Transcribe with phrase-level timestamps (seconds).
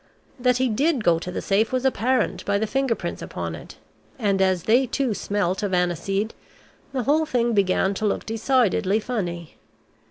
[0.39, 3.75] That he did go to the safe was apparent by the finger prints upon it,
[4.17, 6.33] and as they too smelt of aniseed,
[6.91, 9.57] the whole thing began to look decidedly funny.